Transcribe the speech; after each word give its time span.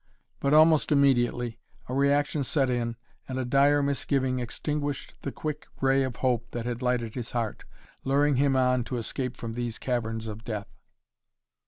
But 0.39 0.55
almost 0.55 0.91
immediately 0.91 1.59
a 1.87 1.93
reaction 1.93 2.43
set 2.43 2.71
in 2.71 2.95
and 3.27 3.37
a 3.37 3.45
dire 3.45 3.83
misgiving 3.83 4.39
extinguished 4.39 5.13
the 5.21 5.31
quick 5.31 5.67
ray 5.79 6.01
of 6.01 6.15
hope 6.15 6.49
that 6.53 6.65
had 6.65 6.81
lighted 6.81 7.13
his 7.13 7.33
heart, 7.33 7.65
luring 8.03 8.37
him 8.37 8.55
on 8.55 8.83
to 8.85 8.97
escape 8.97 9.37
from 9.37 9.53
these 9.53 9.77
caverns 9.77 10.25
of 10.25 10.43
Death. 10.43 10.75